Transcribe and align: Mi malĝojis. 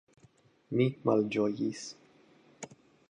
Mi 0.79 0.87
malĝojis. 1.09 1.85